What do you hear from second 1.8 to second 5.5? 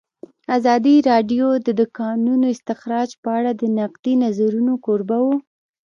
کانونو استخراج په اړه د نقدي نظرونو کوربه وه.